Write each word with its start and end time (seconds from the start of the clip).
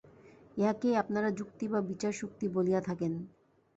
ইহাকেই 0.57 0.95
আপনারা 0.95 1.29
যুক্তি 1.39 1.65
বা 1.67 1.79
বিচারশক্তি 1.89 2.45
বলিয়া 2.55 2.81
থাকেন। 2.81 3.13